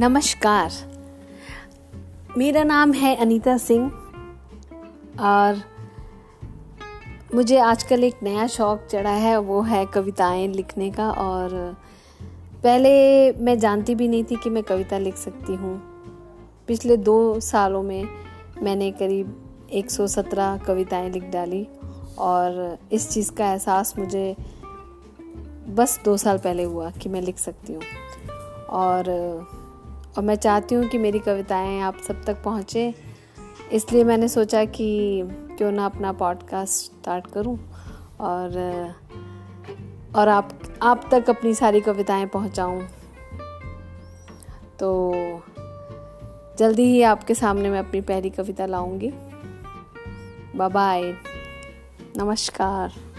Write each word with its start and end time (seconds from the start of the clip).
नमस्कार। 0.00 0.70
मेरा 2.38 2.62
नाम 2.64 2.92
है 2.92 3.16
अनीता 3.16 3.56
सिंह 3.58 3.90
और 5.20 5.60
मुझे 7.34 7.58
आजकल 7.58 8.04
एक 8.04 8.14
नया 8.22 8.46
शौक़ 8.46 8.86
चढ़ा 8.86 9.10
है, 9.10 9.36
वो 9.38 9.62
है 9.62 9.86
कविताएँ 9.86 10.48
लिखने 10.48 10.90
का 10.90 11.10
और 11.10 11.76
पहले 12.62 13.32
मैं 13.32 13.58
जानती 13.58 13.94
भी 13.94 14.08
नहीं 14.08 14.24
थी 14.24 14.36
कि 14.36 14.50
मैं 14.50 14.62
कविता 14.62 14.98
लिख 14.98 15.16
सकती 15.16 15.54
हूँ। 15.54 15.76
पिछले 16.68 16.96
दो 16.96 17.40
सालों 17.40 17.82
में 17.82 18.08
मैंने 18.62 18.90
करीब 18.90 19.68
117 19.72 20.58
कविताएँ 20.66 21.10
लिख 21.10 21.24
डाली 21.24 21.66
और 22.18 22.78
इस 22.92 23.10
चीज़ 23.10 23.32
का 23.32 23.52
एहसास 23.52 23.94
मुझे 23.98 24.36
बस 25.68 26.00
दो 26.04 26.16
साल 26.16 26.38
पहले 26.38 26.62
हुआ 26.62 26.90
कि 26.90 27.08
मैं 27.08 27.22
लिख 27.22 27.38
सकती 27.38 27.72
हूँ। 27.72 27.82
और 28.70 29.04
और 30.16 30.24
मैं 30.24 30.34
चाहती 30.34 30.74
हूँ 30.74 30.88
कि 30.88 30.98
मेरी 30.98 31.18
कविताएँ 31.18 31.80
आप 31.80 31.96
सब 31.96 32.24
तक 32.24 32.42
पहुँचें। 32.42 32.92
इसलिए 33.72 34.04
मैंने 34.04 34.28
सोचा 34.28 34.64
कि 34.64 35.20
क्यों 35.58 35.72
ना 35.72 35.84
अपना 35.84 36.12
पॉडकास्ट 36.12 36.74
स्टार्ट 36.74 37.26
करूँ 37.26 37.58
और 38.20 38.58
और 40.16 40.28
आप 40.28 40.58
आप 40.82 41.08
तक 41.10 41.30
अपनी 41.30 41.54
सारी 41.54 41.80
कविताएँ 41.80 42.26
पहुँचाऊँ। 42.26 42.82
तो 44.78 45.12
जल्दी 46.58 46.82
ही 46.82 47.02
आपके 47.02 47.34
सामने 47.34 47.70
मैं 47.70 47.78
अपनी 47.78 48.00
पहली 48.00 48.30
कविता 48.30 48.66
लाऊँगी। 48.66 49.12
बाय 50.56 51.02
नमस्कार। 52.16 53.09